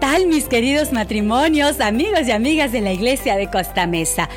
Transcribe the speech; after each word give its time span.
tal 0.00 0.26
mis 0.26 0.44
queridos 0.44 0.92
matrimonios, 0.92 1.80
amigos 1.80 2.26
y 2.26 2.30
amigas 2.32 2.72
de 2.72 2.80
la 2.80 2.92
Iglesia 2.92 3.36
de 3.36 3.48
Costa 3.48 3.86
Mesa? 3.86 4.28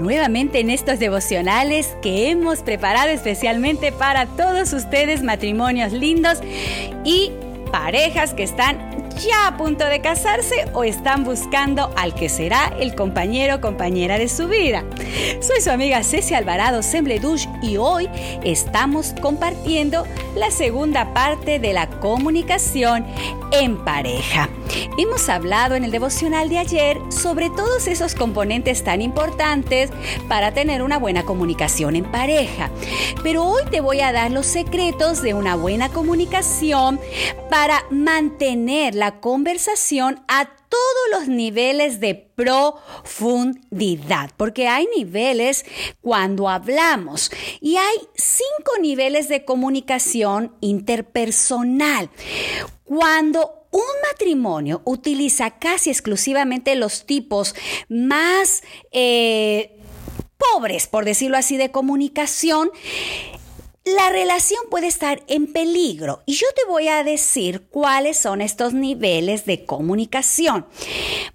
Nuevamente 0.00 0.60
en 0.60 0.70
estos 0.70 0.98
devocionales 0.98 1.96
que 2.02 2.30
hemos 2.30 2.60
preparado 2.60 3.10
especialmente 3.10 3.92
para 3.92 4.26
todos 4.26 4.72
ustedes, 4.72 5.22
matrimonios 5.22 5.92
lindos 5.92 6.38
y 7.04 7.32
parejas 7.70 8.34
que 8.34 8.42
están 8.42 9.07
ya 9.18 9.48
a 9.48 9.56
punto 9.56 9.84
de 9.84 10.00
casarse 10.00 10.66
o 10.74 10.84
están 10.84 11.24
buscando 11.24 11.90
al 11.96 12.14
que 12.14 12.28
será 12.28 12.72
el 12.78 12.94
compañero 12.94 13.56
o 13.56 13.60
compañera 13.60 14.18
de 14.18 14.28
su 14.28 14.48
vida. 14.48 14.84
Soy 15.40 15.60
su 15.60 15.70
amiga 15.70 16.02
Ceci 16.02 16.34
Alvarado 16.34 16.82
Sembledush 16.82 17.46
y 17.62 17.76
hoy 17.76 18.08
estamos 18.44 19.14
compartiendo 19.20 20.04
la 20.36 20.50
segunda 20.50 21.12
parte 21.14 21.58
de 21.58 21.72
la 21.72 21.88
comunicación 21.88 23.04
en 23.52 23.82
pareja. 23.84 24.48
Hemos 24.98 25.28
hablado 25.28 25.74
en 25.74 25.84
el 25.84 25.90
devocional 25.90 26.48
de 26.48 26.58
ayer 26.58 26.98
sobre 27.10 27.50
todos 27.50 27.86
esos 27.86 28.14
componentes 28.14 28.84
tan 28.84 29.00
importantes 29.00 29.90
para 30.28 30.52
tener 30.52 30.82
una 30.82 30.98
buena 30.98 31.24
comunicación 31.24 31.96
en 31.96 32.04
pareja. 32.04 32.70
Pero 33.22 33.44
hoy 33.44 33.62
te 33.70 33.80
voy 33.80 34.00
a 34.00 34.12
dar 34.12 34.30
los 34.30 34.46
secretos 34.46 35.22
de 35.22 35.34
una 35.34 35.56
buena 35.56 35.88
comunicación 35.88 37.00
para 37.48 37.84
mantener 37.90 38.94
la 38.94 39.07
conversación 39.20 40.22
a 40.28 40.48
todos 40.68 40.82
los 41.12 41.28
niveles 41.28 42.00
de 42.00 42.14
profundidad, 42.14 44.30
porque 44.36 44.68
hay 44.68 44.86
niveles 44.96 45.64
cuando 46.00 46.48
hablamos 46.48 47.30
y 47.60 47.76
hay 47.76 47.96
cinco 48.14 48.72
niveles 48.80 49.28
de 49.28 49.44
comunicación 49.44 50.54
interpersonal. 50.60 52.10
Cuando 52.84 53.66
un 53.70 53.82
matrimonio 54.10 54.82
utiliza 54.84 55.58
casi 55.58 55.90
exclusivamente 55.90 56.74
los 56.74 57.06
tipos 57.06 57.54
más 57.88 58.62
eh, 58.92 59.78
pobres, 60.38 60.86
por 60.86 61.04
decirlo 61.04 61.36
así, 61.36 61.56
de 61.56 61.70
comunicación, 61.70 62.70
la 63.94 64.10
relación 64.10 64.60
puede 64.70 64.86
estar 64.86 65.22
en 65.26 65.52
peligro 65.52 66.22
y 66.26 66.34
yo 66.34 66.46
te 66.54 66.68
voy 66.68 66.88
a 66.88 67.04
decir 67.04 67.68
cuáles 67.70 68.18
son 68.18 68.40
estos 68.40 68.74
niveles 68.74 69.46
de 69.46 69.64
comunicación. 69.64 70.66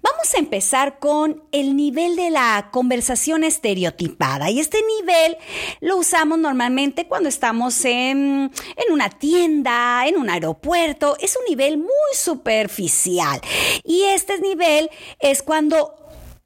Vamos 0.02 0.34
a 0.34 0.38
empezar 0.38 0.98
con 0.98 1.44
el 1.52 1.76
nivel 1.76 2.16
de 2.16 2.30
la 2.30 2.68
conversación 2.70 3.44
estereotipada 3.44 4.50
y 4.50 4.60
este 4.60 4.78
nivel 4.98 5.36
lo 5.80 5.96
usamos 5.96 6.38
normalmente 6.38 7.06
cuando 7.06 7.28
estamos 7.28 7.84
en, 7.84 8.50
en 8.76 8.92
una 8.92 9.10
tienda, 9.10 10.06
en 10.06 10.16
un 10.16 10.30
aeropuerto. 10.30 11.16
Es 11.20 11.36
un 11.36 11.44
nivel 11.48 11.78
muy 11.78 11.88
superficial 12.14 13.40
y 13.84 14.02
este 14.02 14.38
nivel 14.40 14.90
es 15.18 15.42
cuando 15.42 15.94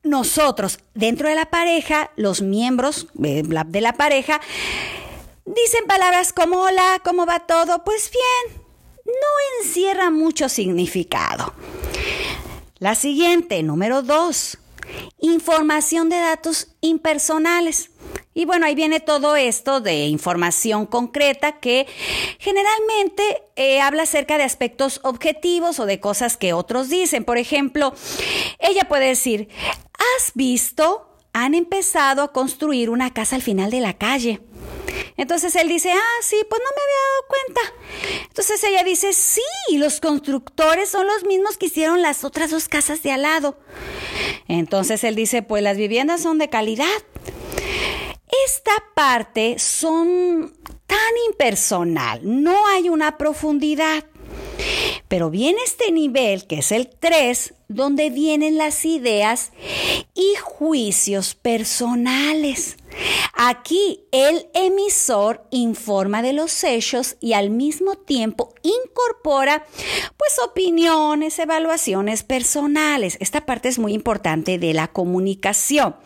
nosotros 0.03 0.79
dentro 0.95 1.29
de 1.29 1.35
la 1.35 1.51
pareja, 1.51 2.11
los 2.17 2.41
miembros 2.41 3.09
de 3.15 3.81
la 3.81 3.93
pareja, 3.95 4.41
Dicen 5.55 5.87
palabras 5.87 6.35
como 6.35 6.61
hola, 6.61 7.01
¿cómo 7.03 7.25
va 7.25 7.47
todo? 7.47 7.83
Pues 7.83 8.11
bien, 8.11 8.63
no 9.07 9.63
encierra 9.65 10.11
mucho 10.11 10.51
significado. 10.51 11.55
La 12.79 12.95
siguiente, 12.95 13.63
número 13.63 14.03
dos, 14.03 14.59
información 15.19 16.11
de 16.11 16.19
datos 16.19 16.77
impersonales. 16.83 17.93
Y 18.35 18.45
bueno, 18.45 18.67
ahí 18.67 18.75
viene 18.75 19.01
todo 19.01 19.37
esto 19.37 19.81
de 19.81 20.05
información 20.09 20.85
concreta 20.85 21.61
que 21.61 21.87
generalmente 22.39 23.43
eh, 23.57 23.81
habla 23.81 24.03
acerca 24.03 24.37
de 24.37 24.45
aspectos 24.45 25.01
objetivos 25.03 25.81
o 25.81 25.87
de 25.87 25.99
cosas 25.99 26.37
que 26.37 26.53
otros 26.53 26.91
dicen. 26.91 27.25
Por 27.25 27.39
ejemplo, 27.39 27.95
ella 28.59 28.87
puede 28.87 29.07
decir, 29.07 29.49
¿has 29.95 30.33
visto? 30.35 31.07
Han 31.33 31.55
empezado 31.55 32.23
a 32.23 32.33
construir 32.33 32.91
una 32.91 33.15
casa 33.15 33.37
al 33.37 33.43
final 33.43 33.71
de 33.71 33.81
la 33.81 33.95
calle. 33.95 34.43
Entonces 35.19 35.57
él 35.57 35.69
dice, 35.69 35.91
ah, 35.93 36.23
sí, 36.23 36.37
pues 36.49 36.63
no 36.65 36.71
me 36.71 36.83
había 36.83 37.03
dado 37.11 37.27
cuenta. 37.29 38.25
Entonces 38.29 38.65
ella 38.65 38.85
dice, 38.85 39.13
sí, 39.13 39.43
los 39.77 40.01
constructores 40.01 40.89
son 40.89 41.07
los 41.09 41.25
mismos 41.25 41.59
que 41.59 41.67
hicieron 41.67 42.01
las 42.01 42.25
otras 42.25 42.53
dos 42.53 42.69
casas 42.69 43.03
de 43.03 43.11
al 43.11 43.23
lado. 43.23 43.59
Entonces 44.47 45.03
él 45.03 45.17
dice, 45.17 45.43
pues 45.43 45.63
las 45.63 45.77
viviendas 45.77 46.23
son 46.23 46.39
de 46.39 46.49
calidad. 46.49 46.87
Esta 48.47 48.73
parte 48.95 49.59
son 49.59 50.57
tan 50.87 50.99
impersonal, 51.27 52.21
no 52.23 52.67
hay 52.69 52.89
una 52.89 53.19
profundidad. 53.19 54.05
Pero 55.09 55.31
viene 55.31 55.59
este 55.65 55.91
nivel, 55.91 56.47
que 56.47 56.59
es 56.59 56.71
el 56.71 56.89
3, 56.89 57.55
donde 57.69 58.11
vienen 58.11 58.57
las 58.57 58.85
ideas 58.85 59.53
y 60.15 60.35
juicios 60.37 61.35
personales. 61.35 62.77
Aquí 63.35 64.01
el 64.11 64.49
emisor 64.55 65.47
informa 65.51 66.23
de 66.23 66.33
los 66.33 66.65
hechos 66.65 67.17
y 67.21 67.35
al 67.35 67.51
mismo 67.51 67.95
tiempo 67.95 68.55
incorpora 68.63 69.67
pues 70.17 70.39
opiniones, 70.45 71.39
evaluaciones 71.39 72.23
personales. 72.23 73.17
Esta 73.21 73.47
parte 73.47 73.69
es 73.69 73.79
muy 73.79 73.93
importante 73.93 74.59
de 74.59 74.75
la 74.75 74.89
comunicación. 74.89 75.97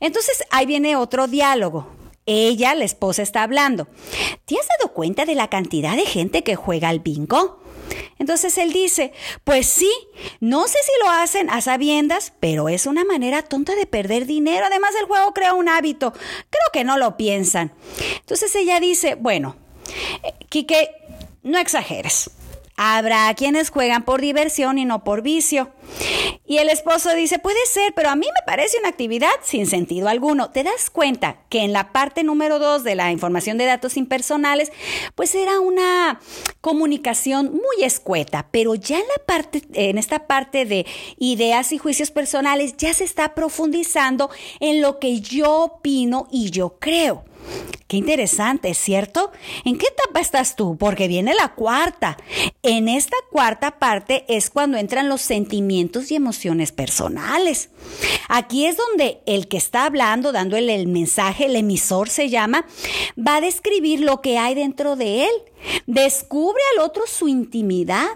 Entonces 0.00 0.42
ahí 0.50 0.66
viene 0.66 0.96
otro 0.96 1.28
diálogo. 1.28 1.86
Ella, 2.26 2.74
la 2.74 2.84
esposa, 2.84 3.22
está 3.22 3.42
hablando. 3.42 3.88
¿Te 4.44 4.56
has 4.56 4.66
dado 4.78 4.92
cuenta 4.92 5.24
de 5.24 5.34
la 5.34 5.48
cantidad 5.48 5.96
de 5.96 6.04
gente 6.04 6.42
que 6.42 6.56
juega 6.56 6.90
al 6.90 7.00
bingo? 7.00 7.60
Entonces 8.18 8.58
él 8.58 8.72
dice, 8.72 9.12
pues 9.44 9.66
sí, 9.66 9.90
no 10.40 10.66
sé 10.66 10.78
si 10.82 11.04
lo 11.04 11.10
hacen 11.10 11.50
a 11.50 11.60
sabiendas, 11.60 12.32
pero 12.40 12.68
es 12.68 12.86
una 12.86 13.04
manera 13.04 13.42
tonta 13.42 13.74
de 13.74 13.86
perder 13.86 14.26
dinero. 14.26 14.66
Además 14.66 14.90
el 15.00 15.06
juego 15.06 15.32
crea 15.32 15.54
un 15.54 15.68
hábito. 15.68 16.12
Creo 16.12 16.72
que 16.72 16.84
no 16.84 16.98
lo 16.98 17.16
piensan. 17.16 17.72
Entonces 18.20 18.54
ella 18.54 18.80
dice, 18.80 19.14
bueno, 19.14 19.56
Quique, 20.48 20.90
no 21.42 21.58
exageres. 21.58 22.30
Habrá 22.76 23.32
quienes 23.34 23.70
juegan 23.70 24.04
por 24.04 24.20
diversión 24.20 24.78
y 24.78 24.84
no 24.84 25.02
por 25.02 25.22
vicio. 25.22 25.72
Y 26.46 26.58
el 26.58 26.70
esposo 26.70 27.14
dice, 27.14 27.38
puede 27.38 27.58
ser, 27.66 27.92
pero 27.94 28.08
a 28.08 28.16
mí 28.16 28.26
me 28.26 28.46
parece 28.46 28.78
una 28.78 28.88
actividad 28.88 29.30
sin 29.42 29.66
sentido 29.66 30.08
alguno. 30.08 30.50
¿Te 30.50 30.64
das 30.64 30.90
cuenta 30.90 31.42
que 31.48 31.60
en 31.60 31.72
la 31.72 31.92
parte 31.92 32.24
número 32.24 32.58
dos 32.58 32.84
de 32.84 32.94
la 32.94 33.12
información 33.12 33.58
de 33.58 33.66
datos 33.66 33.96
impersonales, 33.96 34.72
pues 35.14 35.34
era 35.34 35.60
una 35.60 36.20
comunicación 36.60 37.52
muy 37.52 37.84
escueta, 37.84 38.48
pero 38.50 38.74
ya 38.74 38.96
en 38.96 39.06
la 39.08 39.24
parte, 39.26 39.62
en 39.74 39.98
esta 39.98 40.26
parte 40.26 40.64
de 40.64 40.86
ideas 41.18 41.72
y 41.72 41.78
juicios 41.78 42.10
personales, 42.10 42.76
ya 42.76 42.94
se 42.94 43.04
está 43.04 43.34
profundizando 43.34 44.30
en 44.60 44.80
lo 44.80 44.98
que 44.98 45.20
yo 45.20 45.64
opino 45.64 46.28
y 46.30 46.50
yo 46.50 46.78
creo. 46.78 47.24
Qué 47.88 47.96
interesante, 47.96 48.74
¿cierto? 48.74 49.32
¿En 49.64 49.78
qué 49.78 49.86
etapa 49.86 50.20
estás 50.20 50.56
tú? 50.56 50.76
Porque 50.76 51.08
viene 51.08 51.34
la 51.34 51.54
cuarta. 51.54 52.18
En 52.62 52.86
esta 52.86 53.16
cuarta 53.32 53.78
parte 53.78 54.26
es 54.28 54.50
cuando 54.50 54.76
entran 54.76 55.08
los 55.08 55.22
sentimientos 55.22 56.10
y 56.10 56.14
emociones 56.14 56.70
personales. 56.70 57.70
Aquí 58.28 58.66
es 58.66 58.76
donde 58.76 59.22
el 59.24 59.48
que 59.48 59.56
está 59.56 59.86
hablando, 59.86 60.32
dándole 60.32 60.74
el 60.74 60.86
mensaje, 60.86 61.46
el 61.46 61.56
emisor 61.56 62.10
se 62.10 62.28
llama, 62.28 62.66
va 63.16 63.36
a 63.36 63.40
describir 63.40 64.00
lo 64.00 64.20
que 64.20 64.36
hay 64.36 64.54
dentro 64.54 64.94
de 64.94 65.24
él. 65.24 65.32
Descubre 65.86 66.60
al 66.74 66.84
otro 66.84 67.04
su 67.06 67.26
intimidad. 67.26 68.06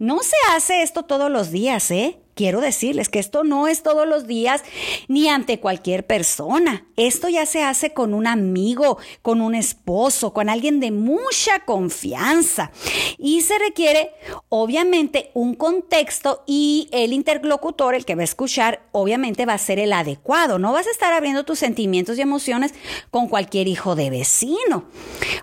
No 0.00 0.18
se 0.24 0.36
hace 0.56 0.82
esto 0.82 1.04
todos 1.04 1.30
los 1.30 1.52
días, 1.52 1.92
¿eh? 1.92 2.18
Quiero 2.40 2.62
decirles 2.62 3.10
que 3.10 3.18
esto 3.18 3.44
no 3.44 3.68
es 3.68 3.82
todos 3.82 4.08
los 4.08 4.26
días 4.26 4.62
ni 5.08 5.28
ante 5.28 5.60
cualquier 5.60 6.06
persona. 6.06 6.86
Esto 6.96 7.28
ya 7.28 7.44
se 7.44 7.62
hace 7.62 7.92
con 7.92 8.14
un 8.14 8.26
amigo, 8.26 8.96
con 9.20 9.42
un 9.42 9.54
esposo, 9.54 10.32
con 10.32 10.48
alguien 10.48 10.80
de 10.80 10.90
mucha 10.90 11.66
confianza. 11.66 12.72
Y 13.18 13.42
se 13.42 13.58
requiere, 13.58 14.12
obviamente, 14.48 15.30
un 15.34 15.54
contexto 15.54 16.42
y 16.46 16.88
el 16.92 17.12
interlocutor, 17.12 17.94
el 17.94 18.06
que 18.06 18.14
va 18.14 18.22
a 18.22 18.24
escuchar, 18.24 18.88
obviamente 18.92 19.44
va 19.44 19.52
a 19.52 19.58
ser 19.58 19.78
el 19.78 19.92
adecuado. 19.92 20.58
No 20.58 20.72
vas 20.72 20.86
a 20.86 20.92
estar 20.92 21.12
abriendo 21.12 21.44
tus 21.44 21.58
sentimientos 21.58 22.16
y 22.16 22.22
emociones 22.22 22.72
con 23.10 23.28
cualquier 23.28 23.68
hijo 23.68 23.96
de 23.96 24.08
vecino. 24.08 24.86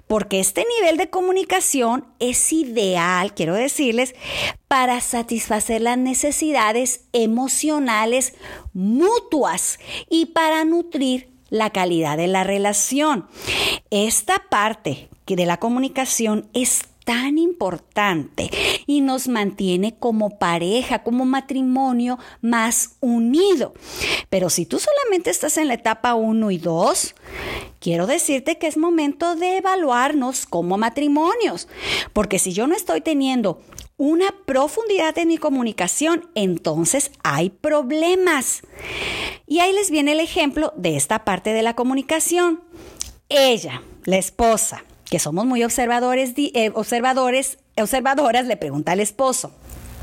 Porque 0.08 0.40
este 0.40 0.66
nivel 0.80 0.98
de 0.98 1.12
comunicación 1.12 2.08
es 2.18 2.52
ideal, 2.52 3.36
quiero 3.36 3.54
decirles, 3.54 4.16
para 4.68 5.00
satisfacer 5.02 5.82
las 5.82 5.98
necesidades 5.98 7.02
emocionales 7.14 8.34
mutuas 8.74 9.80
y 10.10 10.28
para 10.28 10.66
nutrir 10.66 11.30
la 11.50 11.70
calidad 11.70 12.18
de 12.18 12.28
la 12.28 12.44
relación. 12.44 13.28
Esta 13.90 14.44
parte 14.50 15.10
de 15.36 15.46
la 15.46 15.58
comunicación 15.58 16.50
es 16.54 16.84
tan 17.08 17.38
importante 17.38 18.50
y 18.86 19.00
nos 19.00 19.30
mantiene 19.30 19.98
como 19.98 20.38
pareja, 20.38 21.04
como 21.04 21.24
matrimonio 21.24 22.20
más 22.42 22.98
unido. 23.00 23.74
Pero 24.30 24.50
si 24.50 24.66
tú 24.66 24.78
solamente 24.78 25.30
estás 25.30 25.56
en 25.56 25.70
la 25.70 25.76
etapa 25.76 26.16
1 26.16 26.52
y 26.52 26.58
2, 26.58 27.16
quiero 27.80 28.08
decirte 28.08 28.58
que 28.58 28.68
es 28.68 28.76
momento 28.76 29.38
de 29.38 29.56
evaluarnos 29.56 30.46
como 30.46 30.78
matrimonios, 30.78 31.70
porque 32.12 32.40
si 32.40 32.52
yo 32.52 32.68
no 32.68 32.76
estoy 32.76 33.00
teniendo 33.00 33.62
una 33.96 34.26
profundidad 34.46 35.18
en 35.18 35.30
mi 35.30 35.38
comunicación, 35.38 36.30
entonces 36.36 37.12
hay 37.24 37.52
problemas. 37.52 38.64
Y 39.48 39.60
ahí 39.60 39.72
les 39.72 39.92
viene 39.92 40.12
el 40.12 40.20
ejemplo 40.20 40.74
de 40.76 40.98
esta 40.98 41.24
parte 41.24 41.54
de 41.54 41.62
la 41.62 41.74
comunicación. 41.74 42.62
Ella, 43.30 43.82
la 44.04 44.18
esposa, 44.18 44.84
que 45.10 45.20
somos 45.20 45.46
muy 45.46 45.64
observadores, 45.64 46.34
eh, 46.36 46.72
observadores, 46.74 47.60
observadoras, 47.78 48.46
le 48.46 48.58
pregunta 48.58 48.92
al 48.92 49.00
esposo, 49.00 49.52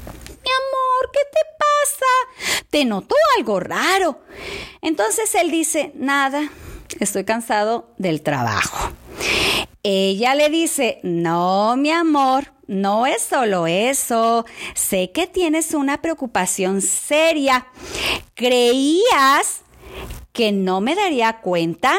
mi 0.06 0.50
amor, 0.50 1.10
¿qué 1.12 1.20
te 1.32 1.40
pasa? 1.58 2.64
Te 2.70 2.84
noto 2.84 3.14
algo 3.38 3.60
raro. 3.60 4.20
Entonces 4.82 5.34
él 5.34 5.50
dice, 5.50 5.92
nada, 5.94 6.50
estoy 7.00 7.24
cansado 7.24 7.92
del 7.98 8.22
trabajo. 8.22 8.92
Ella 9.82 10.34
le 10.34 10.48
dice, 10.48 11.00
no, 11.02 11.76
mi 11.76 11.90
amor, 11.90 12.52
no 12.66 13.06
es 13.06 13.22
solo 13.22 13.66
eso. 13.66 14.46
Sé 14.74 15.12
que 15.12 15.26
tienes 15.26 15.74
una 15.74 16.00
preocupación 16.00 16.80
seria. 16.80 17.66
¿Creías 18.34 19.62
que 20.32 20.52
no 20.52 20.80
me 20.80 20.94
daría 20.94 21.40
cuenta? 21.40 21.94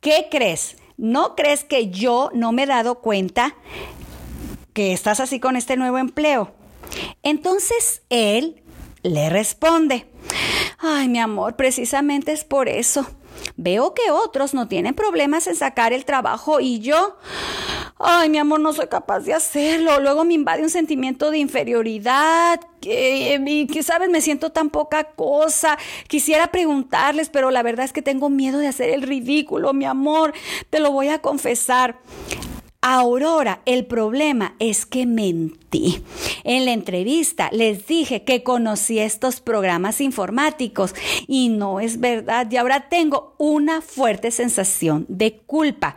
¿Qué 0.00 0.26
crees? 0.30 0.76
¿No 0.96 1.34
crees 1.34 1.64
que 1.64 1.90
yo 1.90 2.30
no 2.34 2.52
me 2.52 2.64
he 2.64 2.66
dado 2.66 3.00
cuenta 3.00 3.54
que 4.72 4.92
estás 4.92 5.20
así 5.20 5.40
con 5.40 5.56
este 5.56 5.76
nuevo 5.76 5.98
empleo? 5.98 6.52
Entonces 7.22 8.02
él 8.10 8.62
le 9.02 9.28
responde, 9.30 10.06
ay 10.78 11.08
mi 11.08 11.18
amor, 11.18 11.56
precisamente 11.56 12.32
es 12.32 12.44
por 12.44 12.68
eso. 12.68 13.06
Veo 13.56 13.94
que 13.94 14.10
otros 14.10 14.54
no 14.54 14.68
tienen 14.68 14.94
problemas 14.94 15.46
en 15.46 15.56
sacar 15.56 15.92
el 15.92 16.04
trabajo 16.04 16.60
y 16.60 16.80
yo, 16.80 17.16
ay, 17.98 18.28
mi 18.28 18.38
amor, 18.38 18.60
no 18.60 18.72
soy 18.72 18.88
capaz 18.88 19.20
de 19.20 19.34
hacerlo. 19.34 20.00
Luego 20.00 20.24
me 20.24 20.34
invade 20.34 20.62
un 20.62 20.70
sentimiento 20.70 21.30
de 21.30 21.38
inferioridad 21.38 22.60
que, 22.80 23.66
que, 23.70 23.82
sabes, 23.82 24.10
me 24.10 24.20
siento 24.20 24.50
tan 24.50 24.70
poca 24.70 25.04
cosa. 25.04 25.78
Quisiera 26.08 26.48
preguntarles, 26.48 27.28
pero 27.28 27.50
la 27.50 27.62
verdad 27.62 27.84
es 27.84 27.92
que 27.92 28.02
tengo 28.02 28.30
miedo 28.30 28.58
de 28.58 28.68
hacer 28.68 28.90
el 28.90 29.02
ridículo, 29.02 29.72
mi 29.72 29.84
amor. 29.84 30.32
Te 30.70 30.80
lo 30.80 30.92
voy 30.92 31.08
a 31.08 31.20
confesar. 31.20 31.98
Aurora, 32.86 33.62
el 33.64 33.86
problema 33.86 34.56
es 34.58 34.84
que 34.84 35.06
mentí. 35.06 36.04
En 36.44 36.66
la 36.66 36.72
entrevista 36.72 37.48
les 37.50 37.86
dije 37.86 38.24
que 38.24 38.42
conocí 38.42 38.98
estos 38.98 39.40
programas 39.40 40.02
informáticos 40.02 40.94
y 41.26 41.48
no 41.48 41.80
es 41.80 41.98
verdad 41.98 42.46
y 42.50 42.58
ahora 42.58 42.90
tengo 42.90 43.36
una 43.38 43.80
fuerte 43.80 44.30
sensación 44.30 45.06
de 45.08 45.38
culpa. 45.46 45.96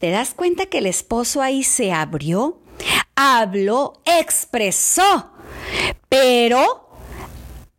¿Te 0.00 0.10
das 0.10 0.34
cuenta 0.34 0.66
que 0.66 0.78
el 0.78 0.86
esposo 0.86 1.42
ahí 1.42 1.62
se 1.62 1.92
abrió? 1.92 2.58
Habló, 3.14 4.02
expresó, 4.04 5.30
pero 6.08 6.88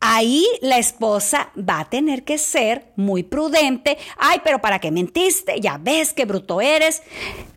Ahí 0.03 0.47
la 0.61 0.79
esposa 0.79 1.51
va 1.55 1.81
a 1.81 1.89
tener 1.89 2.23
que 2.23 2.39
ser 2.39 2.91
muy 2.95 3.21
prudente. 3.21 3.99
Ay, 4.17 4.41
pero 4.43 4.59
¿para 4.59 4.79
qué 4.79 4.89
mentiste? 4.89 5.61
Ya 5.61 5.77
ves 5.77 6.11
qué 6.13 6.25
bruto 6.25 6.59
eres. 6.59 7.03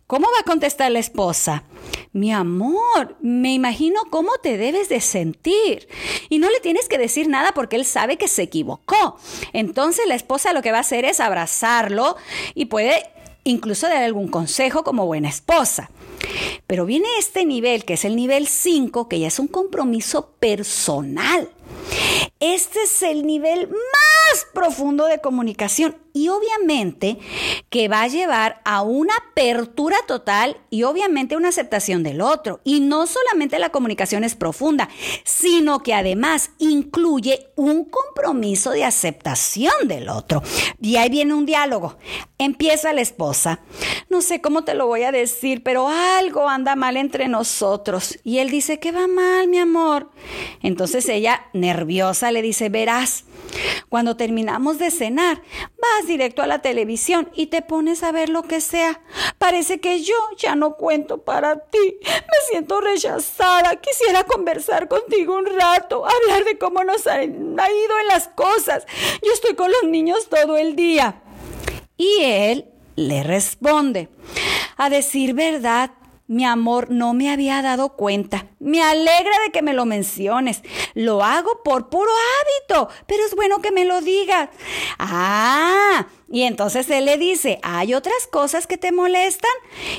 ¿Cómo 0.07 0.27
va 0.27 0.41
a 0.41 0.43
contestar 0.43 0.91
la 0.91 0.99
esposa? 0.99 1.63
Mi 2.13 2.31
amor, 2.31 3.17
me 3.21 3.53
imagino 3.55 4.01
cómo 4.11 4.29
te 4.41 4.55
debes 4.55 4.87
de 4.87 5.01
sentir. 5.01 5.87
Y 6.29 6.37
no 6.37 6.47
le 6.51 6.59
tienes 6.59 6.87
que 6.87 6.99
decir 6.99 7.27
nada 7.27 7.53
porque 7.55 7.75
él 7.75 7.85
sabe 7.85 8.17
que 8.17 8.27
se 8.27 8.43
equivocó. 8.43 9.17
Entonces 9.51 10.05
la 10.07 10.13
esposa 10.13 10.53
lo 10.53 10.61
que 10.61 10.71
va 10.71 10.77
a 10.77 10.81
hacer 10.81 11.05
es 11.05 11.19
abrazarlo 11.19 12.17
y 12.53 12.65
puede 12.65 13.09
incluso 13.45 13.87
dar 13.87 14.03
algún 14.03 14.27
consejo 14.27 14.83
como 14.83 15.07
buena 15.07 15.29
esposa. 15.29 15.89
Pero 16.67 16.85
viene 16.85 17.07
este 17.17 17.43
nivel, 17.43 17.83
que 17.83 17.93
es 17.93 18.05
el 18.05 18.15
nivel 18.15 18.45
5, 18.45 19.09
que 19.09 19.19
ya 19.19 19.27
es 19.27 19.39
un 19.39 19.47
compromiso 19.47 20.35
personal. 20.39 21.49
Este 22.39 22.83
es 22.83 23.01
el 23.01 23.25
nivel 23.25 23.69
más 23.69 24.14
profundo 24.43 25.05
de 25.05 25.21
comunicación 25.21 25.95
y 26.11 26.29
obviamente 26.29 27.17
que 27.69 27.87
va 27.87 28.01
a 28.01 28.07
llevar 28.07 28.61
a 28.65 28.81
una 28.81 29.13
apertura 29.31 29.97
total 30.07 30.57
y 30.69 30.83
obviamente 30.83 31.35
una 31.35 31.49
aceptación 31.49 32.03
del 32.03 32.21
otro. 32.21 32.61
Y 32.63 32.79
no 32.79 33.05
solamente 33.05 33.59
la 33.59 33.69
comunicación 33.69 34.23
es 34.23 34.35
profunda, 34.35 34.89
sino 35.23 35.83
que 35.83 35.93
además 35.93 36.51
incluye 36.57 37.47
un 37.55 37.85
compromiso 38.25 38.71
de 38.71 38.83
aceptación 38.83 39.87
del 39.87 40.09
otro. 40.09 40.41
Y 40.81 40.95
ahí 40.95 41.09
viene 41.09 41.35
un 41.35 41.45
diálogo. 41.45 41.97
Empieza 42.39 42.91
la 42.91 43.01
esposa. 43.01 43.59
No 44.09 44.21
sé 44.21 44.41
cómo 44.41 44.63
te 44.63 44.73
lo 44.73 44.87
voy 44.87 45.03
a 45.03 45.11
decir, 45.11 45.61
pero 45.61 45.87
algo 45.87 46.49
anda 46.49 46.75
mal 46.75 46.97
entre 46.97 47.27
nosotros. 47.27 48.17
Y 48.23 48.39
él 48.39 48.49
dice, 48.49 48.79
¿qué 48.79 48.91
va 48.91 49.07
mal, 49.07 49.47
mi 49.47 49.59
amor? 49.59 50.09
Entonces 50.63 51.07
ella, 51.07 51.45
nerviosa, 51.53 52.31
le 52.31 52.41
dice, 52.41 52.69
verás, 52.69 53.25
cuando 53.89 54.17
terminamos 54.17 54.79
de 54.79 54.91
cenar, 54.91 55.41
vas 55.61 56.07
directo 56.07 56.41
a 56.41 56.47
la 56.47 56.59
televisión 56.59 57.29
y 57.35 57.47
te 57.47 57.61
pones 57.61 58.03
a 58.03 58.11
ver 58.11 58.29
lo 58.29 58.43
que 58.43 58.59
sea. 58.59 59.01
Parece 59.37 59.79
que 59.79 60.01
yo 60.01 60.15
ya 60.37 60.55
no 60.55 60.75
cuento 60.75 61.19
para 61.19 61.59
ti. 61.59 61.99
Me 62.01 62.49
siento 62.49 62.81
rechazada. 62.81 63.75
Quisiera 63.77 64.23
conversar 64.23 64.87
contigo 64.87 65.37
un 65.37 65.45
rato, 65.45 66.05
hablar 66.05 66.43
de 66.43 66.57
cómo 66.57 66.83
nos 66.83 67.07
ha 67.07 67.23
ido 67.23 67.35
en 67.55 68.07
cosas. 68.29 68.85
Yo 69.23 69.31
estoy 69.33 69.55
con 69.55 69.71
los 69.71 69.89
niños 69.89 70.27
todo 70.29 70.57
el 70.57 70.75
día. 70.75 71.21
Y 71.97 72.23
él 72.23 72.65
le 72.95 73.23
responde, 73.23 74.09
a 74.77 74.89
decir 74.89 75.33
verdad, 75.33 75.91
mi 76.27 76.43
amor, 76.43 76.89
no 76.89 77.13
me 77.13 77.31
había 77.31 77.61
dado 77.61 77.89
cuenta. 77.89 78.47
Me 78.59 78.81
alegra 78.81 79.33
de 79.45 79.51
que 79.51 79.61
me 79.61 79.73
lo 79.73 79.85
menciones. 79.85 80.63
Lo 80.95 81.23
hago 81.23 81.61
por 81.63 81.89
puro 81.89 82.09
hábito, 82.09 82.89
pero 83.05 83.23
es 83.23 83.35
bueno 83.35 83.61
que 83.61 83.71
me 83.71 83.85
lo 83.85 84.01
digas. 84.01 84.49
Ah, 84.97 86.07
y 86.35 86.43
entonces 86.43 86.89
él 86.89 87.05
le 87.05 87.17
dice, 87.17 87.59
hay 87.63 87.93
otras 87.93 88.27
cosas 88.29 88.67
que 88.67 88.77
te 88.77 88.91
molestan 88.91 89.49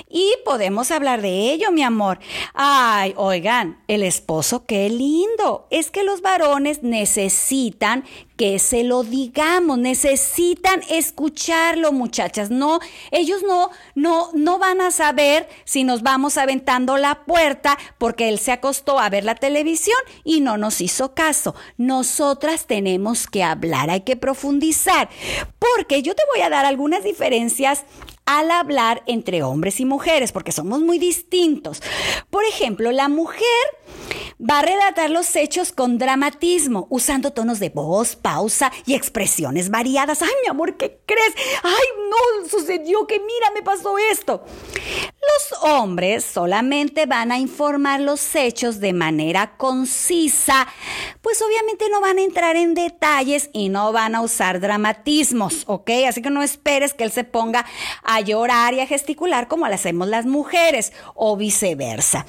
y 0.06 0.34
podemos 0.44 0.90
hablar 0.90 1.22
de 1.22 1.50
ello, 1.50 1.72
mi 1.72 1.82
amor. 1.82 2.18
Ay, 2.52 3.14
oigan, 3.16 3.82
el 3.88 4.02
esposo, 4.02 4.66
qué 4.66 4.90
lindo. 4.90 5.66
Es 5.70 5.90
que 5.90 6.04
los 6.04 6.20
varones 6.20 6.82
necesitan 6.82 8.04
que 8.36 8.58
se 8.58 8.84
lo 8.84 9.02
digamos, 9.02 9.78
necesitan 9.78 10.82
escucharlo, 10.90 11.92
muchachas. 11.92 12.50
No, 12.50 12.80
ellos 13.10 13.42
no, 13.42 13.70
no, 13.94 14.28
no 14.34 14.58
van 14.58 14.82
a 14.82 14.90
saber 14.90 15.48
si 15.64 15.84
nos 15.84 16.02
vamos 16.02 16.36
aventando 16.36 16.98
la 16.98 17.24
puerta 17.24 17.78
porque 17.96 18.28
él 18.28 18.38
se 18.38 18.52
acostó 18.52 18.98
a 18.98 19.08
ver 19.08 19.24
la 19.24 19.36
televisión 19.36 19.96
y 20.22 20.40
no 20.40 20.58
nos 20.58 20.82
hizo 20.82 21.14
caso. 21.14 21.54
Nosotras 21.78 22.66
tenemos 22.66 23.26
que 23.26 23.42
hablar, 23.42 23.88
hay 23.88 24.02
que 24.02 24.16
profundizar, 24.16 25.08
porque 25.58 26.02
yo 26.02 26.14
te 26.14 26.25
voy 26.34 26.42
a 26.42 26.50
dar 26.50 26.64
algunas 26.64 27.04
diferencias 27.04 27.84
al 28.26 28.50
hablar 28.50 29.02
entre 29.06 29.42
hombres 29.42 29.78
y 29.80 29.84
mujeres, 29.84 30.32
porque 30.32 30.52
somos 30.52 30.80
muy 30.80 30.98
distintos. 30.98 31.82
Por 32.28 32.44
ejemplo, 32.44 32.90
la 32.90 33.08
mujer 33.08 33.46
va 34.38 34.58
a 34.58 34.62
relatar 34.62 35.10
los 35.10 35.34
hechos 35.36 35.72
con 35.72 35.98
dramatismo, 35.98 36.88
usando 36.90 37.32
tonos 37.32 37.60
de 37.60 37.70
voz, 37.70 38.16
pausa 38.16 38.72
y 38.84 38.94
expresiones 38.94 39.70
variadas. 39.70 40.22
Ay, 40.22 40.30
mi 40.42 40.48
amor, 40.48 40.76
¿qué 40.76 41.00
crees? 41.06 41.34
Ay, 41.62 41.86
no, 42.10 42.48
sucedió 42.48 43.06
que 43.06 43.20
mira, 43.20 43.50
me 43.54 43.62
pasó 43.62 43.96
esto. 44.10 44.44
Los 45.34 45.62
hombres 45.62 46.24
solamente 46.24 47.06
van 47.06 47.32
a 47.32 47.38
informar 47.38 48.00
los 48.00 48.34
hechos 48.34 48.80
de 48.80 48.92
manera 48.92 49.56
concisa, 49.56 50.68
pues 51.20 51.42
obviamente 51.42 51.88
no 51.90 52.00
van 52.00 52.18
a 52.18 52.22
entrar 52.22 52.56
en 52.56 52.74
detalles 52.74 53.50
y 53.52 53.68
no 53.68 53.92
van 53.92 54.14
a 54.14 54.20
usar 54.20 54.60
dramatismos, 54.60 55.64
¿ok? 55.66 55.90
Así 56.08 56.22
que 56.22 56.30
no 56.30 56.42
esperes 56.42 56.94
que 56.94 57.04
él 57.04 57.10
se 57.10 57.24
ponga 57.24 57.66
a 58.02 58.20
llorar 58.20 58.74
y 58.74 58.80
a 58.80 58.86
gesticular 58.86 59.48
como 59.48 59.66
lo 59.66 59.74
hacemos 59.74 60.06
las 60.08 60.26
mujeres 60.26 60.92
o 61.14 61.36
viceversa. 61.36 62.26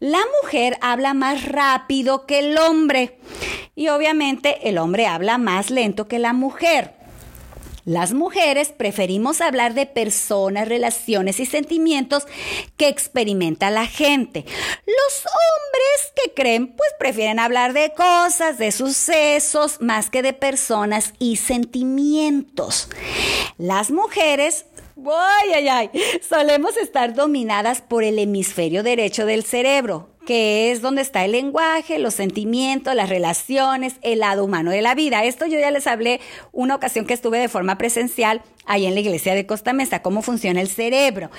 La 0.00 0.20
mujer 0.42 0.76
habla 0.80 1.14
más 1.14 1.44
rápido 1.46 2.26
que 2.26 2.40
el 2.40 2.58
hombre 2.58 3.18
y 3.74 3.88
obviamente 3.88 4.68
el 4.68 4.78
hombre 4.78 5.06
habla 5.06 5.38
más 5.38 5.70
lento 5.70 6.08
que 6.08 6.18
la 6.18 6.32
mujer. 6.32 7.03
Las 7.84 8.14
mujeres 8.14 8.68
preferimos 8.70 9.40
hablar 9.40 9.74
de 9.74 9.84
personas, 9.84 10.68
relaciones 10.68 11.38
y 11.38 11.46
sentimientos 11.46 12.26
que 12.76 12.88
experimenta 12.88 13.70
la 13.70 13.86
gente. 13.86 14.44
Los 14.46 15.24
hombres 15.26 16.12
que 16.16 16.32
creen, 16.32 16.68
pues 16.68 16.90
prefieren 16.98 17.38
hablar 17.38 17.74
de 17.74 17.92
cosas, 17.92 18.56
de 18.56 18.72
sucesos, 18.72 19.80
más 19.80 20.08
que 20.08 20.22
de 20.22 20.32
personas 20.32 21.12
y 21.18 21.36
sentimientos. 21.36 22.88
Las 23.58 23.90
mujeres 23.90 24.64
Ay, 25.06 25.52
ay, 25.54 25.68
ay. 25.68 25.90
Solemos 26.26 26.76
estar 26.76 27.14
dominadas 27.14 27.82
por 27.82 28.04
el 28.04 28.18
hemisferio 28.18 28.82
derecho 28.82 29.26
del 29.26 29.44
cerebro, 29.44 30.13
que 30.24 30.72
es 30.72 30.80
donde 30.82 31.02
está 31.02 31.24
el 31.24 31.32
lenguaje, 31.32 31.98
los 31.98 32.14
sentimientos, 32.14 32.94
las 32.94 33.08
relaciones, 33.08 33.94
el 34.02 34.20
lado 34.20 34.44
humano 34.44 34.70
de 34.70 34.82
la 34.82 34.94
vida. 34.94 35.24
Esto 35.24 35.46
yo 35.46 35.58
ya 35.58 35.70
les 35.70 35.86
hablé 35.86 36.20
una 36.52 36.74
ocasión 36.74 37.06
que 37.06 37.14
estuve 37.14 37.38
de 37.38 37.48
forma 37.48 37.78
presencial 37.78 38.42
ahí 38.66 38.86
en 38.86 38.94
la 38.94 39.00
iglesia 39.00 39.34
de 39.34 39.46
Costa 39.46 39.72
Mesa, 39.72 40.02
cómo 40.02 40.22
funciona 40.22 40.60
el 40.60 40.68
cerebro. 40.68 41.30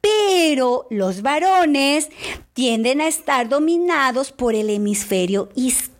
pero 0.00 0.86
los 0.90 1.22
varones 1.22 2.10
tienden 2.52 3.00
a 3.00 3.08
estar 3.08 3.48
dominados 3.48 4.32
por 4.32 4.54
el 4.54 4.68
hemisferio 4.70 5.48
izquierdo, 5.54 5.93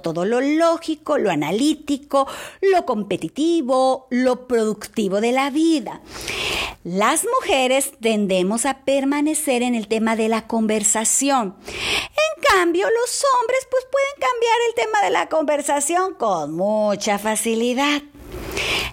todo 0.00 0.24
lo 0.24 0.40
lógico, 0.40 1.18
lo 1.18 1.30
analítico, 1.30 2.26
lo 2.60 2.86
competitivo, 2.86 4.06
lo 4.10 4.46
productivo 4.46 5.20
de 5.20 5.32
la 5.32 5.50
vida. 5.50 6.00
Las 6.84 7.24
mujeres 7.24 7.92
tendemos 8.00 8.66
a 8.66 8.84
permanecer 8.84 9.62
en 9.62 9.74
el 9.74 9.88
tema 9.88 10.16
de 10.16 10.28
la 10.28 10.46
conversación. 10.46 11.56
En 11.66 12.42
cambio, 12.54 12.86
los 12.88 13.24
hombres 13.40 13.66
pues 13.70 13.84
pueden 13.90 14.30
cambiar 14.30 14.56
el 14.68 14.74
tema 14.74 15.02
de 15.04 15.10
la 15.10 15.28
conversación 15.28 16.14
con 16.14 16.52
mucha 16.52 17.18
facilidad. 17.18 18.02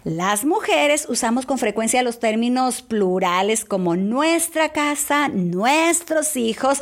Las 0.03 0.43
mujeres 0.43 1.05
usamos 1.07 1.45
con 1.45 1.57
frecuencia 1.57 2.03
los 2.03 2.19
términos 2.19 2.81
plurales 2.81 3.63
como 3.63 3.95
nuestra 3.95 4.69
casa, 4.69 5.29
nuestros 5.29 6.35
hijos, 6.35 6.81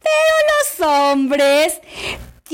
pero 0.00 0.88
los 0.88 0.88
hombres 0.88 1.80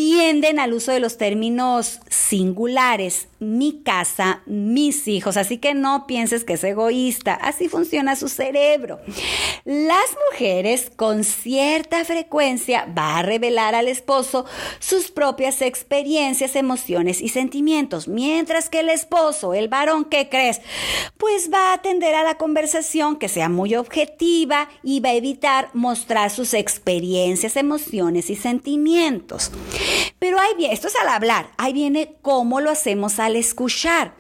tienden 0.01 0.59
al 0.59 0.73
uso 0.73 0.93
de 0.93 0.99
los 0.99 1.19
términos 1.19 2.01
singulares, 2.09 3.29
mi 3.39 3.83
casa, 3.83 4.41
mis 4.47 5.07
hijos, 5.09 5.37
así 5.37 5.59
que 5.59 5.75
no 5.75 6.07
pienses 6.07 6.43
que 6.43 6.55
es 6.55 6.65
egoísta, 6.65 7.35
así 7.35 7.69
funciona 7.69 8.17
su 8.17 8.29
cerebro. 8.29 8.99
Las 9.67 10.17
mujeres 10.31 10.91
con 10.97 11.23
cierta 11.23 12.03
frecuencia 12.07 12.87
va 12.97 13.19
a 13.19 13.23
revelar 13.23 13.75
al 13.75 13.89
esposo 13.89 14.47
sus 14.79 15.11
propias 15.11 15.61
experiencias, 15.61 16.57
emociones 16.57 17.21
y 17.21 17.29
sentimientos, 17.29 18.09
mientras 18.09 18.71
que 18.71 18.81
el 18.81 18.89
esposo, 18.89 19.53
el 19.53 19.69
varón, 19.69 20.07
¿qué 20.07 20.31
crees? 20.31 20.63
Pues 21.19 21.51
va 21.53 21.73
a 21.73 21.75
atender 21.75 22.15
a 22.15 22.25
la 22.25 22.39
conversación 22.39 23.17
que 23.17 23.29
sea 23.29 23.51
muy 23.51 23.75
objetiva 23.75 24.71
y 24.83 25.01
va 25.01 25.11
a 25.11 25.15
evitar 25.15 25.69
mostrar 25.75 26.31
sus 26.31 26.55
experiencias, 26.55 27.57
emociones 27.57 28.31
y 28.31 28.37
sentimientos. 28.37 29.51
Pero 30.19 30.39
ahí 30.39 30.55
viene, 30.57 30.75
esto 30.75 30.89
es 30.89 30.97
al 30.97 31.09
hablar, 31.09 31.51
ahí 31.57 31.73
viene 31.73 32.17
cómo 32.23 32.61
lo 32.61 32.71
hacemos 32.71 33.19
al 33.19 33.37
escuchar. 33.37 34.13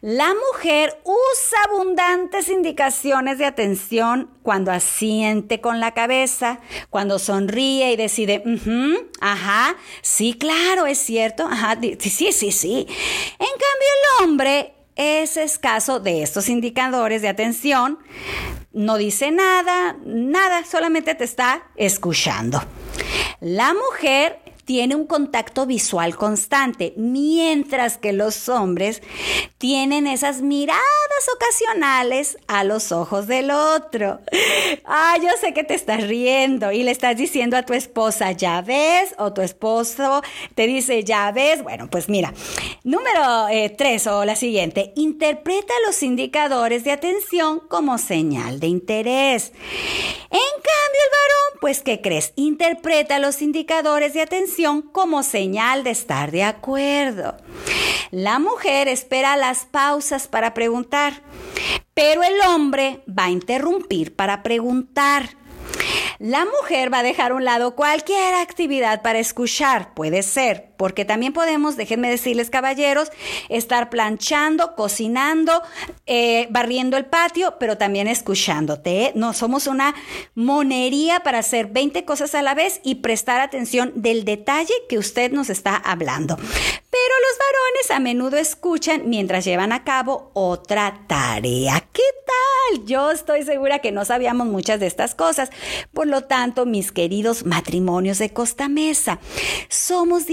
La 0.00 0.34
mujer 0.34 1.00
usa 1.04 1.58
abundantes 1.68 2.48
indicaciones 2.48 3.38
de 3.38 3.46
atención 3.46 4.30
cuando 4.42 4.70
asiente 4.70 5.60
con 5.60 5.80
la 5.80 5.92
cabeza, 5.92 6.60
cuando 6.90 7.18
sonríe 7.18 7.92
y 7.92 7.96
decide, 7.96 8.42
ajá, 9.20 9.76
sí, 10.02 10.34
claro, 10.34 10.86
es 10.86 10.98
cierto, 10.98 11.46
ajá, 11.46 11.78
sí, 11.80 12.32
sí, 12.32 12.52
sí. 12.52 12.86
En 12.86 13.46
cambio, 13.46 13.88
el 14.18 14.24
hombre 14.24 14.74
es 14.96 15.36
escaso 15.36 16.00
de 16.00 16.22
estos 16.22 16.48
indicadores 16.48 17.22
de 17.22 17.28
atención, 17.28 17.98
no 18.72 18.96
dice 18.96 19.30
nada, 19.30 19.96
nada, 20.04 20.64
solamente 20.64 21.14
te 21.14 21.24
está 21.24 21.64
escuchando. 21.76 22.62
La 23.40 23.74
mujer 23.74 24.43
tiene 24.64 24.94
un 24.94 25.06
contacto 25.06 25.66
visual 25.66 26.16
constante, 26.16 26.94
mientras 26.96 27.98
que 27.98 28.12
los 28.12 28.48
hombres 28.48 29.02
tienen 29.58 30.06
esas 30.06 30.42
miradas 30.42 30.82
ocasionales 31.34 32.38
a 32.48 32.64
los 32.64 32.92
ojos 32.92 33.26
del 33.26 33.50
otro. 33.50 34.20
Ah, 34.84 35.16
yo 35.22 35.28
sé 35.40 35.54
que 35.54 35.64
te 35.64 35.74
estás 35.74 36.06
riendo 36.06 36.72
y 36.72 36.82
le 36.82 36.90
estás 36.90 37.16
diciendo 37.16 37.56
a 37.56 37.62
tu 37.62 37.72
esposa, 37.72 38.32
ya 38.32 38.60
ves, 38.60 39.14
o 39.18 39.32
tu 39.32 39.40
esposo 39.40 40.22
te 40.54 40.66
dice, 40.66 41.04
ya 41.04 41.30
ves. 41.32 41.62
Bueno, 41.62 41.88
pues 41.90 42.08
mira, 42.08 42.34
número 42.82 43.48
eh, 43.48 43.70
tres 43.70 44.06
o 44.06 44.24
la 44.24 44.36
siguiente, 44.36 44.92
interpreta 44.96 45.72
los 45.86 46.02
indicadores 46.02 46.84
de 46.84 46.92
atención 46.92 47.60
como 47.68 47.98
señal 47.98 48.60
de 48.60 48.66
interés. 48.66 49.52
En 50.30 50.40
cambio, 50.40 51.00
el 51.04 51.10
varón, 51.10 51.43
pues, 51.64 51.80
¿qué 51.80 52.02
crees? 52.02 52.34
Interpreta 52.36 53.18
los 53.18 53.40
indicadores 53.40 54.12
de 54.12 54.20
atención 54.20 54.82
como 54.82 55.22
señal 55.22 55.82
de 55.82 55.92
estar 55.92 56.30
de 56.30 56.42
acuerdo. 56.42 57.38
La 58.10 58.38
mujer 58.38 58.86
espera 58.86 59.38
las 59.38 59.64
pausas 59.64 60.28
para 60.28 60.52
preguntar, 60.52 61.22
pero 61.94 62.22
el 62.22 62.34
hombre 62.46 63.02
va 63.08 63.24
a 63.24 63.30
interrumpir 63.30 64.14
para 64.14 64.42
preguntar. 64.42 65.38
La 66.18 66.44
mujer 66.44 66.92
va 66.92 66.98
a 66.98 67.02
dejar 67.02 67.32
a 67.32 67.34
un 67.36 67.46
lado 67.46 67.74
cualquier 67.74 68.34
actividad 68.34 69.00
para 69.00 69.18
escuchar, 69.18 69.94
puede 69.94 70.22
ser, 70.22 70.73
porque 70.84 71.06
también 71.06 71.32
podemos, 71.32 71.78
déjenme 71.78 72.10
decirles 72.10 72.50
caballeros, 72.50 73.10
estar 73.48 73.88
planchando, 73.88 74.74
cocinando, 74.76 75.62
eh, 76.04 76.46
barriendo 76.50 76.98
el 76.98 77.06
patio, 77.06 77.54
pero 77.58 77.78
también 77.78 78.06
escuchándote. 78.06 79.04
¿eh? 79.04 79.12
No 79.14 79.32
somos 79.32 79.66
una 79.66 79.94
monería 80.34 81.20
para 81.20 81.38
hacer 81.38 81.68
20 81.68 82.04
cosas 82.04 82.34
a 82.34 82.42
la 82.42 82.54
vez 82.54 82.82
y 82.84 82.96
prestar 82.96 83.40
atención 83.40 83.92
del 83.94 84.26
detalle 84.26 84.74
que 84.86 84.98
usted 84.98 85.32
nos 85.32 85.48
está 85.48 85.74
hablando. 85.74 86.36
Pero 86.36 87.14
los 87.22 87.38
varones 87.38 87.90
a 87.90 87.98
menudo 87.98 88.36
escuchan 88.36 89.04
mientras 89.06 89.46
llevan 89.46 89.72
a 89.72 89.84
cabo 89.84 90.30
otra 90.34 91.00
tarea. 91.08 91.82
¿Qué 91.94 92.02
tal? 92.26 92.84
Yo 92.86 93.10
estoy 93.10 93.42
segura 93.42 93.80
que 93.80 93.90
no 93.90 94.04
sabíamos 94.04 94.46
muchas 94.46 94.80
de 94.80 94.86
estas 94.86 95.14
cosas. 95.14 95.50
Por 95.92 96.06
lo 96.06 96.24
tanto, 96.24 96.66
mis 96.66 96.92
queridos 96.92 97.46
matrimonios 97.46 98.18
de 98.18 98.30
Costa 98.30 98.68
Mesa, 98.68 99.18
somos 99.68 100.26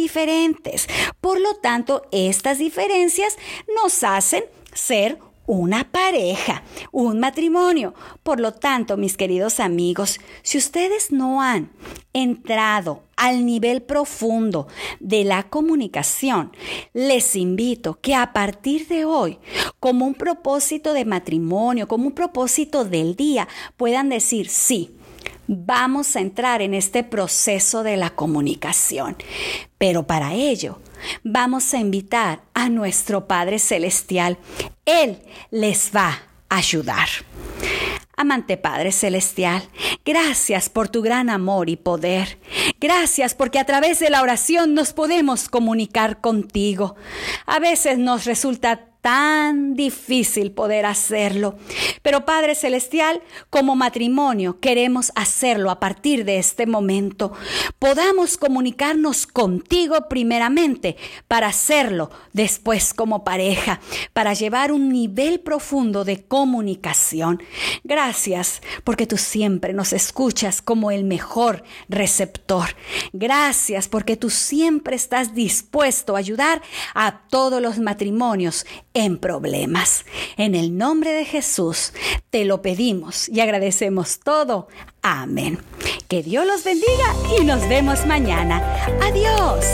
Por 1.20 1.40
lo 1.40 1.56
tanto, 1.56 2.04
estas 2.12 2.58
diferencias 2.58 3.38
nos 3.76 4.04
hacen 4.04 4.44
ser 4.74 5.20
una 5.46 5.92
pareja, 5.92 6.64
un 6.92 7.20
matrimonio. 7.20 7.94
Por 8.24 8.40
lo 8.40 8.54
tanto, 8.54 8.96
mis 8.96 9.18
queridos 9.18 9.60
amigos, 9.60 10.20
si 10.44 10.58
ustedes 10.58 11.12
no 11.12 11.42
han 11.42 11.72
entrado 12.14 13.04
al 13.18 13.46
nivel 13.46 13.82
profundo 13.82 14.68
de 15.00 15.24
la 15.24 15.44
comunicación, 15.44 16.52
les 16.94 17.36
invito 17.36 18.00
que 18.00 18.16
a 18.16 18.34
partir 18.34 18.88
de 18.88 19.06
hoy, 19.06 19.40
como 19.80 20.06
un 20.06 20.14
propósito 20.14 20.94
de 20.94 21.06
matrimonio, 21.06 21.88
como 21.88 22.08
un 22.08 22.14
propósito 22.14 22.86
del 22.86 23.16
día, 23.16 23.48
puedan 23.78 24.10
decir 24.10 24.48
sí 24.48 24.96
vamos 25.48 26.16
a 26.16 26.22
entrar 26.22 26.62
en 26.62 26.74
este 26.74 27.04
proceso 27.04 27.84
de 27.84 27.98
la 27.98 28.12
comunicación. 28.12 29.18
Pero 29.78 30.08
para 30.08 30.34
ello, 30.34 30.80
vamos 31.24 31.74
a 31.74 31.80
invitar 31.80 32.42
a 32.54 32.70
nuestro 32.70 33.28
Padre 33.28 33.60
Celestial. 33.60 34.38
Él 34.86 35.20
les 35.50 35.92
va 35.96 36.20
a 36.50 36.58
ayudar. 36.58 37.08
Amante 38.16 38.56
Padre 38.56 38.92
Celestial, 38.92 39.64
gracias 40.06 40.70
por 40.70 40.90
tu 40.90 41.02
gran 41.02 41.30
amor 41.30 41.70
y 41.70 41.76
poder. 41.76 42.38
Gracias 42.80 43.34
porque 43.34 43.58
a 43.58 43.66
través 43.66 43.98
de 43.98 44.12
la 44.12 44.22
oración 44.22 44.76
nos 44.76 44.94
podemos 44.94 45.50
comunicar 45.50 46.22
contigo. 46.22 46.96
A 47.48 47.58
veces 47.58 47.98
nos 47.98 48.26
resulta 48.26 48.91
tan 49.02 49.74
difícil 49.74 50.52
poder 50.52 50.86
hacerlo. 50.86 51.56
Pero 52.02 52.26
Padre 52.26 52.56
Celestial, 52.56 53.22
como 53.50 53.76
matrimonio 53.76 54.60
queremos 54.60 55.12
hacerlo 55.16 55.72
a 55.72 55.80
partir 55.80 56.24
de 56.24 56.38
este 56.38 56.66
momento. 56.66 57.34
Podamos 57.80 58.38
comunicarnos 58.38 59.28
contigo 59.28 60.08
primeramente 60.08 60.98
para 61.28 61.48
hacerlo 61.48 62.12
después 62.34 62.94
como 62.94 63.24
pareja, 63.24 63.82
para 64.14 64.34
llevar 64.34 64.72
un 64.72 64.90
nivel 64.90 65.40
profundo 65.40 66.04
de 66.06 66.24
comunicación. 66.24 67.42
Gracias 67.84 68.62
porque 68.84 69.08
tú 69.08 69.18
siempre 69.18 69.74
nos 69.74 69.94
escuchas 69.94 70.62
como 70.62 70.92
el 70.92 71.04
mejor 71.04 71.64
receptor. 71.90 72.76
Gracias 73.14 73.88
porque 73.88 74.16
tú 74.16 74.30
siempre 74.30 74.96
estás 74.96 75.34
dispuesto 75.34 76.16
a 76.16 76.20
ayudar 76.20 76.62
a 76.94 77.22
todos 77.30 77.62
los 77.62 77.80
matrimonios 77.80 78.66
en 78.94 79.18
problemas. 79.18 80.06
En 80.38 80.56
el 80.56 80.78
nombre 80.78 81.12
de 81.12 81.26
Jesús 81.26 81.94
te 82.30 82.46
lo 82.46 82.62
pedimos 82.62 83.30
y 83.30 83.40
agradecemos 83.40 84.20
todo. 84.20 84.68
Amén. 85.02 85.60
Que 86.08 86.24
Dios 86.24 86.46
los 86.46 86.64
bendiga 86.64 87.16
y 87.40 87.44
nos 87.46 87.68
vemos 87.70 88.06
mañana. 88.06 88.62
Adiós. 89.02 89.66